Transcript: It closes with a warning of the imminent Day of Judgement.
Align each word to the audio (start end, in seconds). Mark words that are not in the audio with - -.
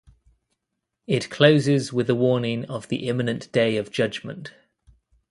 It 1.05 1.29
closes 1.29 1.93
with 1.93 2.09
a 2.09 2.15
warning 2.15 2.65
of 2.65 2.87
the 2.87 3.07
imminent 3.07 3.51
Day 3.51 3.77
of 3.77 3.91
Judgement. 3.91 4.51